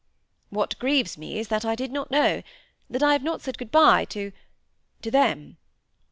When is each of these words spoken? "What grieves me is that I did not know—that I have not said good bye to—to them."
"What 0.49 0.79
grieves 0.79 1.15
me 1.15 1.37
is 1.37 1.49
that 1.49 1.63
I 1.63 1.75
did 1.75 1.91
not 1.91 2.09
know—that 2.09 3.03
I 3.03 3.11
have 3.13 3.21
not 3.21 3.39
said 3.41 3.59
good 3.59 3.69
bye 3.69 4.03
to—to 4.05 5.11
them." 5.11 5.57